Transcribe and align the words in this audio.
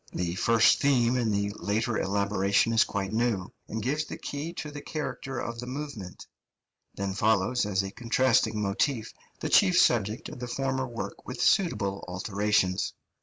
The 0.13 0.33
first 0.33 0.81
theme 0.81 1.15
in 1.15 1.29
the 1.29 1.51
later 1.59 1.99
elaboration 1.99 2.73
is 2.73 2.83
quite 2.85 3.13
new, 3.13 3.53
and 3.67 3.83
gives 3.83 4.05
the 4.05 4.17
key 4.17 4.51
to 4.53 4.71
the 4.71 4.81
character 4.81 5.37
of 5.37 5.59
the 5.59 5.67
movement; 5.67 6.25
then 6.95 7.13
follows 7.13 7.67
as 7.67 7.83
a 7.83 7.91
contrasting 7.91 8.59
motif 8.63 9.13
the 9.41 9.49
chief 9.49 9.77
subject 9.79 10.27
of 10.27 10.39
the 10.39 10.47
former 10.47 10.87
work 10.87 11.27
with 11.27 11.39
suitable 11.39 12.03
alterations. 12.07 12.95